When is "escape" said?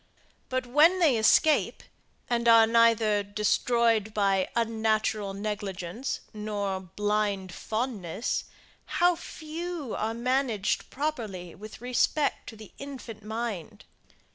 1.15-1.83